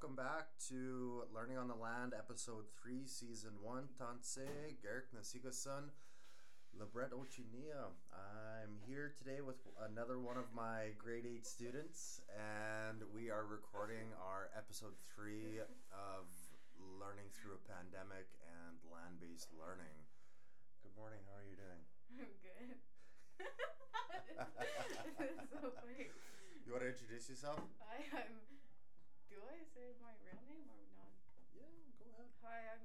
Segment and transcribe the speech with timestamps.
[0.00, 3.84] welcome back to Learning on the Land, episode 3, season 1.
[4.00, 4.48] Tanse,
[4.80, 5.92] Garrick Nasigasan,
[6.72, 7.92] Lebret Ochinia.
[8.08, 9.60] I'm here today with
[9.92, 16.24] another one of my grade 8 students, and we are recording our episode 3 of
[16.96, 20.00] Learning Through a Pandemic and Land Based Learning.
[20.80, 21.84] Good morning, how are you doing?
[22.16, 22.72] I'm good.
[25.20, 25.76] this so.
[26.64, 27.60] You want to introduce yourself?
[27.84, 28.49] Hi, I'm.
[29.30, 31.14] Do I say my real name or not?
[31.54, 31.70] Yeah,
[32.02, 32.34] go ahead.
[32.42, 32.82] Hi, I'm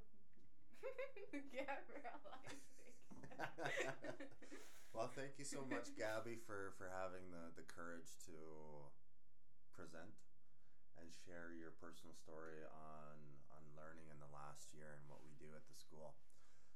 [1.49, 2.93] Gabrielle Isaac.
[4.93, 8.37] well, thank you so much, Gabby, for, for having the, the courage to
[9.73, 10.13] present
[11.01, 13.17] and share your personal story on
[13.49, 16.13] on learning in the last year and what we do at the school.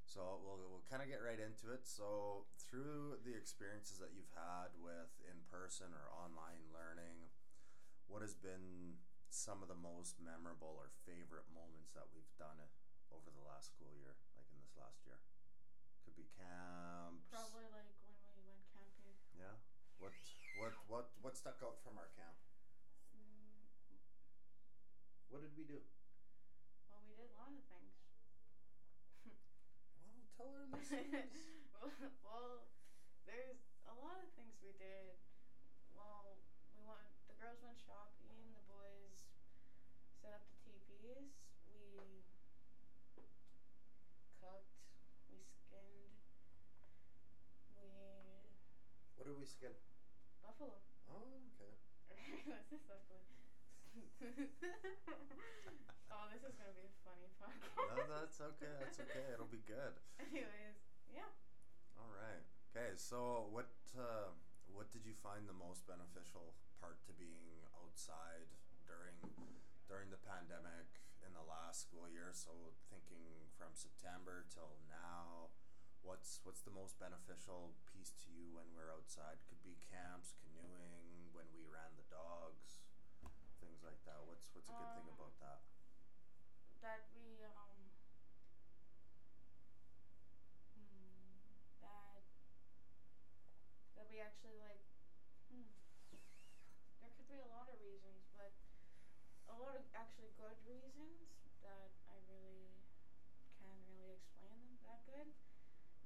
[0.02, 1.86] So we'll, we'll kind of get right into it.
[1.86, 7.30] So through the experiences that you've had with in person or online learning,
[8.10, 8.98] what has been
[9.30, 12.58] some of the most memorable or favorite moments that we've done
[13.14, 15.22] over the last school year, like in this last year?
[16.06, 17.30] Could be camps.
[17.30, 17.94] Probably like
[18.26, 19.14] when we went camping.
[19.38, 19.56] Yeah.
[20.02, 20.14] What
[20.58, 22.34] what what what stuck out from our camp?
[23.14, 23.68] Mm,
[25.30, 25.84] What did we do?
[26.90, 27.94] well, we did a lot of things.
[29.94, 31.36] Well, tell our listeners.
[31.76, 31.92] well,
[32.24, 32.52] well,
[33.28, 35.20] there's a lot of things we did.
[35.94, 36.42] Well, we went.
[36.42, 36.49] The
[37.40, 38.52] girls went shopping.
[38.52, 39.32] The boys
[40.20, 41.32] set up the teepees.
[41.72, 42.28] We
[44.44, 44.76] cooked.
[45.32, 46.20] We skinned.
[47.80, 47.88] We
[49.16, 49.72] what did we skin?
[50.44, 50.76] buffalo.
[51.08, 51.76] Oh, okay.
[52.48, 53.24] What's this buffalo?
[56.12, 57.74] oh, this is gonna be a funny podcast.
[57.90, 58.76] No, that's okay.
[58.84, 59.34] That's okay.
[59.34, 59.98] It'll be good.
[60.22, 60.78] Anyways,
[61.10, 61.32] yeah.
[61.98, 62.44] All right.
[62.70, 62.94] Okay.
[62.96, 64.30] So, what uh,
[64.70, 68.48] what did you find the most beneficial part to being outside
[68.88, 69.16] during
[69.88, 70.88] during the pandemic
[71.26, 72.32] in the last school year?
[72.34, 75.52] So, thinking from September till now,
[76.02, 79.40] what's what's the most beneficial piece to you when we're outside?
[79.48, 82.82] Could be camps, canoeing, when we ran the dogs,
[83.60, 84.24] things like that.
[84.26, 85.60] What's what's a good thing Um, about that?
[86.82, 87.92] that we um
[90.76, 91.44] hmm,
[91.84, 92.24] that
[93.98, 94.84] that we actually like
[95.52, 95.68] hmm,
[97.04, 98.56] there could be a lot of reasons but
[99.50, 101.26] a lot of actually good reasons
[101.66, 102.70] that I really
[103.60, 105.28] can't really explain them that good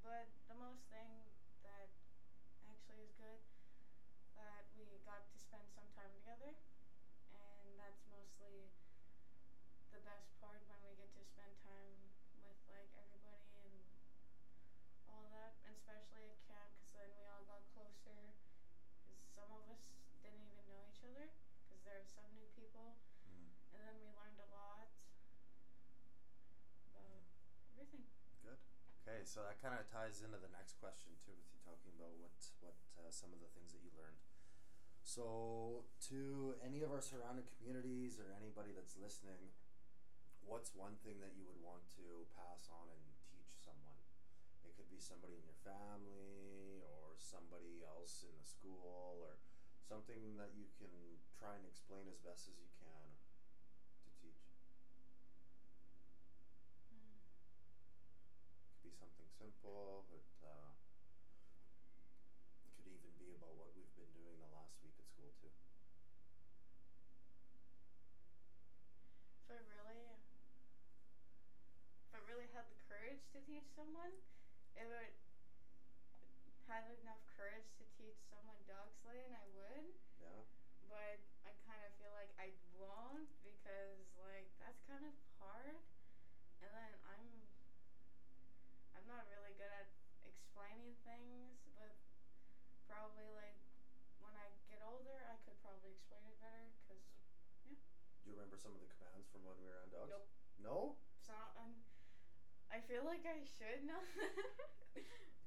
[0.02, 1.28] but the most thing
[1.62, 1.92] that
[2.66, 3.40] actually is good
[4.36, 6.56] that we got to spend some time together
[7.36, 8.72] and that's mostly
[9.94, 11.94] the best part when we get to spend time
[12.42, 13.72] with like everybody and
[15.06, 18.34] all that, and especially at camp, because then we all got closer.
[19.06, 19.94] Because some of us
[20.26, 21.30] didn't even know each other,
[21.62, 22.98] because there are some new people,
[23.30, 23.54] Mm.
[23.74, 24.90] and then we learned a lot
[26.90, 27.22] about
[27.72, 28.04] everything.
[28.42, 28.58] Good.
[29.24, 32.12] Okay, so that kind of ties into the next question too, with you talking about
[32.20, 34.20] what what uh, some of the things that you learned.
[35.00, 39.56] So, to any of our surrounding communities or anybody that's listening,
[40.44, 43.00] what's one thing that you would want to pass on and
[43.32, 43.96] teach someone?
[44.68, 49.40] It could be somebody in your family or somebody else in the school or
[49.88, 50.92] something that you can
[51.40, 53.08] try and explain as best as you can
[54.04, 54.44] to teach.
[58.83, 60.06] could be something simple.
[60.10, 60.72] It uh,
[62.76, 65.52] could even be about what we've been doing the last week at school too.
[69.44, 70.16] If I really,
[72.08, 74.12] if I really had the courage to teach someone,
[74.76, 75.12] if I
[76.66, 79.86] had enough courage to teach someone dog sleighing, I would.
[80.20, 80.44] Yeah.
[80.88, 85.76] But I kind of feel like I won't because like that's kind of hard,
[86.62, 87.48] and then I'm
[89.04, 89.92] I'm not really good at
[90.24, 91.92] explaining things, but
[92.88, 93.60] probably like
[94.24, 97.04] when I get older, I could probably explain it better because
[97.68, 97.76] yeah.
[98.24, 100.08] Do you remember some of the commands from when we were on dogs?
[100.08, 100.32] Nope.
[100.56, 100.96] No.
[101.20, 101.52] it's not.
[101.60, 101.84] I'm,
[102.72, 104.00] I feel like I should know.
[104.16, 104.32] them.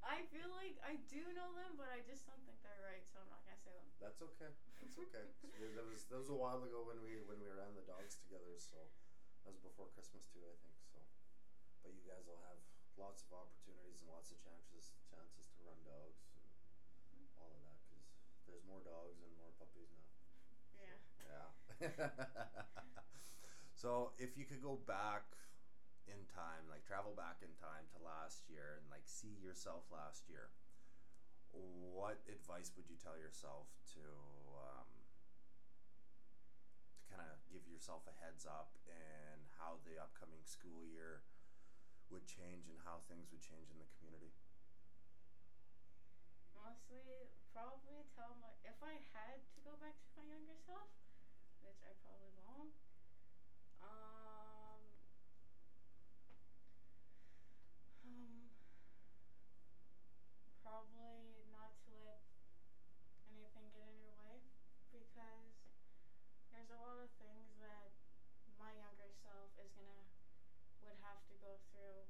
[0.04, 3.24] I feel like I do know them, but I just don't think they're right, so
[3.24, 3.88] I'm not gonna say them.
[3.96, 4.52] That's okay.
[4.84, 5.24] That's okay.
[5.56, 8.60] that was that was a while ago when we when we ran the dogs together.
[8.60, 8.92] So
[9.48, 10.76] that was before Christmas too, I think.
[10.92, 11.00] So,
[11.80, 12.60] but you guys will have
[12.98, 16.42] lots of opportunities and lots of chances chances to run dogs and
[17.36, 18.08] all of that because
[18.48, 20.08] there's more dogs and more puppies now.
[20.76, 21.50] Yeah.
[21.80, 22.08] Yeah.
[23.74, 25.36] so if you could go back
[26.06, 30.28] in time, like travel back in time to last year and like see yourself last
[30.28, 30.50] year,
[31.52, 34.02] what advice would you tell yourself to
[34.60, 34.88] um,
[36.96, 41.22] to kind of give yourself a heads up in how the upcoming school year
[42.10, 44.30] would change and how things would change in the community?
[46.56, 50.88] Honestly, probably tell my if I had to go back to my younger self,
[51.62, 52.72] which I probably won't.
[53.80, 54.80] Um,
[60.62, 62.18] probably not to let
[63.30, 64.42] anything get in your way
[64.90, 65.54] because
[66.50, 67.90] there's a lot of things that
[68.58, 70.02] my younger self is gonna
[70.82, 72.02] would have to go through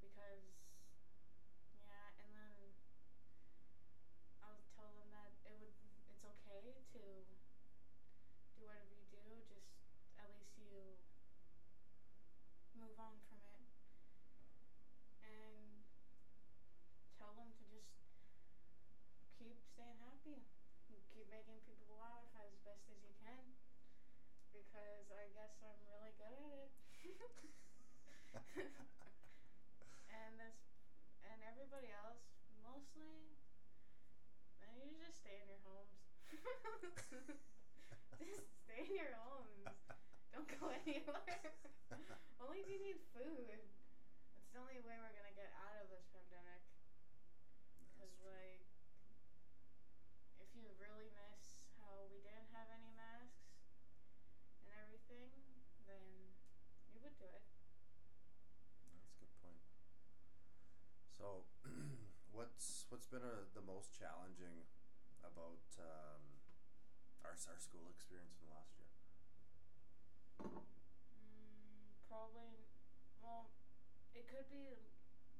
[0.00, 0.46] because
[1.82, 2.54] yeah, and then
[4.42, 5.74] I'll tell them that it would
[6.06, 7.02] it's okay to
[8.56, 9.66] do whatever you do, just
[10.18, 10.96] at least you
[12.74, 13.60] move on from it.
[15.22, 15.82] And
[17.18, 17.90] tell them to just
[19.38, 20.44] keep staying happy.
[21.12, 23.56] Keep making people laugh as best as you can.
[24.52, 26.70] Because I guess I'm really good at it.
[30.10, 30.56] and this
[31.26, 32.22] and everybody else
[32.62, 33.36] mostly
[34.60, 36.02] man, you just stay in your homes.
[38.18, 39.70] just stay in your homes.
[40.34, 41.54] Don't go anywhere.
[42.42, 43.62] only if you need food.
[44.36, 46.60] It's the only way we're gonna get out of this pandemic.
[47.96, 48.60] Cause like,
[50.36, 53.64] if you really miss how we didn't have any masks
[54.60, 55.32] and everything,
[55.88, 56.04] then
[57.06, 57.42] would do it.
[58.90, 59.62] That's a good point.
[61.16, 61.46] So,
[62.32, 64.66] what's what's been a, the most challenging
[65.22, 66.22] about um,
[67.24, 68.90] our our school experience in the last year?
[71.14, 72.66] Mm, probably.
[73.22, 73.50] Well,
[74.14, 74.78] it could be.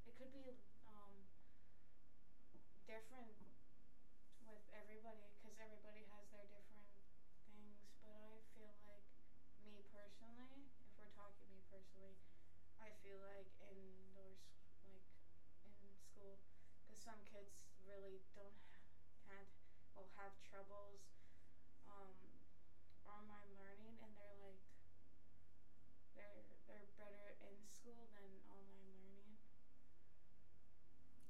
[0.07, 0.55] It could be
[0.87, 1.15] um,
[2.87, 3.37] different
[4.47, 6.85] with everybody because everybody has their different
[7.45, 7.77] things.
[8.01, 9.05] But I feel like
[9.63, 12.17] me personally, if we're talking me personally,
[12.79, 14.39] I feel like indoors,
[14.87, 15.05] like
[15.83, 16.39] in school,
[16.85, 17.51] because some kids
[17.85, 18.87] really don't ha-
[19.27, 19.51] can't
[19.97, 21.07] well have troubles
[21.87, 22.19] um,
[23.07, 24.59] online learning, and they're like
[26.19, 29.39] they're they're better in school than online learning.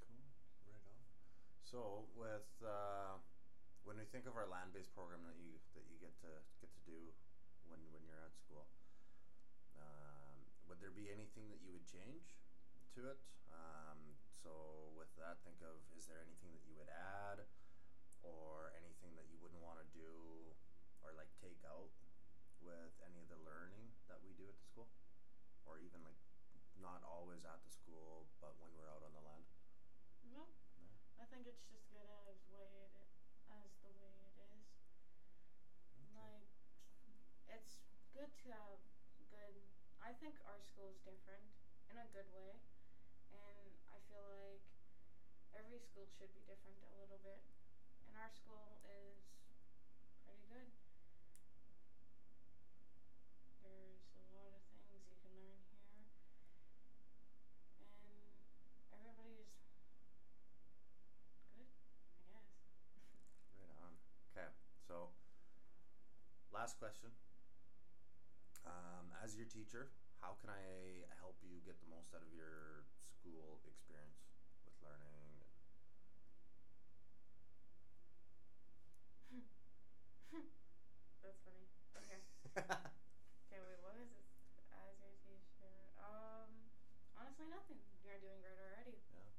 [0.01, 0.25] Cool.
[0.65, 0.97] Right on.
[1.61, 3.21] So, with uh,
[3.85, 6.33] when we think of our land-based program that you that you get to
[6.65, 7.13] get to do
[7.69, 8.65] when when you're at school,
[9.77, 12.41] um, would there be anything that you would change
[12.97, 13.21] to it?
[13.53, 17.45] Um, so, with that, think of is there anything that you would add,
[18.27, 20.11] or anything that you wouldn't want to do,
[21.03, 21.91] or like take out
[22.59, 24.89] with any of the learning that we do at the school,
[25.67, 26.19] or even like
[26.81, 29.47] not always at the school, but when we're out on the land.
[30.27, 30.87] No, No?
[31.23, 33.13] I think it's just good as way it
[33.53, 34.65] as the way it is.
[36.17, 36.49] Like,
[37.45, 37.85] it's
[38.17, 38.81] good to have
[39.29, 39.61] good.
[40.01, 41.45] I think our school is different
[41.93, 42.57] in a good way,
[43.29, 44.65] and I feel like
[45.53, 47.45] every school should be different a little bit,
[48.09, 49.21] and our school is
[50.25, 50.73] pretty good.
[53.61, 55.61] There's a lot of things you can learn
[55.93, 56.09] here,
[58.01, 58.25] and
[58.89, 59.53] everybody's
[61.57, 61.69] good,
[62.13, 62.49] I guess.
[63.57, 63.97] Right on.
[64.31, 64.49] Okay,
[64.87, 65.11] so
[66.67, 67.15] last question.
[68.67, 69.87] Um, as your teacher,
[70.19, 74.35] how can I help you get the most out of your school experience
[74.67, 75.47] with learning?
[81.23, 81.71] That's funny.
[81.97, 82.19] Okay.
[83.47, 84.27] Okay, wait, what is this?
[84.75, 85.95] As your teacher.
[86.03, 86.67] Um,
[87.15, 87.79] honestly, nothing.
[88.03, 88.99] You're doing great already.
[89.07, 89.31] yeah.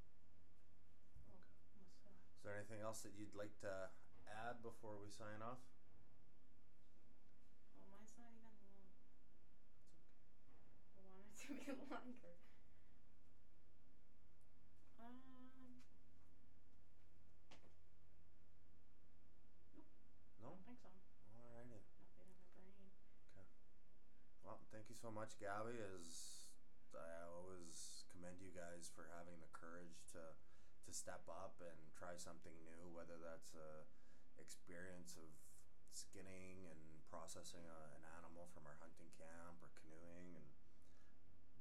[2.01, 2.15] Fell.
[2.37, 3.89] Is there anything else that you'd like to
[4.27, 5.59] add before we sign off?
[7.73, 8.89] Well, mine's not even long.
[10.97, 12.35] I want it to be longer.
[14.99, 15.23] Um.
[20.43, 20.59] No.
[20.67, 20.91] I don't think so.
[21.31, 21.79] Alrighty.
[21.95, 22.91] Nothing in my
[23.31, 23.47] brain.
[24.43, 25.79] Well, thank you so much, Gabby.
[25.79, 26.51] As
[26.91, 30.35] I always commend you guys for having the courage to
[30.87, 33.83] to step up and try something new, whether that's a
[34.39, 35.27] experience of
[35.91, 36.79] skinning and
[37.11, 40.47] processing a, an animal from our hunting camp or canoeing and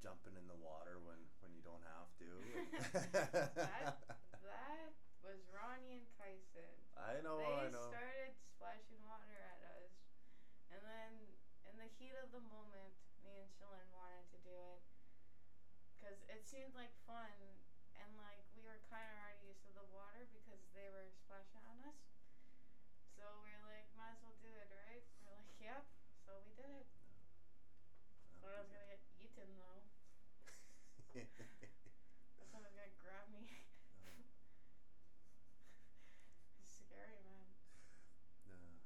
[0.06, 2.30] jumping in the water when, when you don't have to.
[3.58, 3.98] That
[4.38, 6.78] that was Ronnie and Kyson.
[6.94, 7.90] I know, they I know.
[7.90, 9.90] started splashing water at us,
[10.70, 11.34] and then
[11.66, 14.78] in the heat of the moment, me and Chillin wanted to do it
[15.98, 17.58] because it seemed like fun,
[17.98, 21.66] and like we were kind of already used to the water because they were splashing
[21.66, 21.98] on us.
[23.18, 25.02] So we are like, might as well do it, right?
[25.24, 25.82] We're like, yep.
[26.26, 26.68] That
[31.16, 33.40] someone's gonna grab me.
[36.60, 37.48] it's scary, man.
[38.44, 38.76] Uh,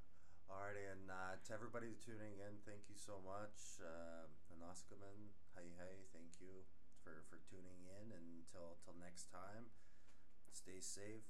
[0.46, 3.82] alrighty, and uh, to everybody tuning in, thank you so much.
[3.82, 6.62] Uh, Anoskaman, hey hey, thank you
[7.02, 8.14] for, for tuning in.
[8.14, 9.75] And until till next time,
[10.54, 11.26] stay safe.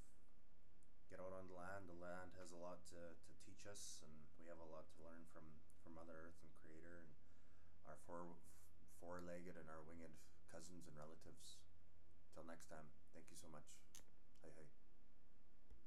[1.09, 1.89] Get out on the land.
[1.89, 5.01] The land has a lot to, to teach us, and we have a lot to
[5.01, 5.49] learn from,
[5.81, 7.09] from Mother Earth and Creator and
[7.89, 8.37] our four
[9.01, 11.57] four-legged and our winged cousins and relatives.
[12.35, 13.79] Till next time, thank you so much.
[14.43, 14.80] Hey hey.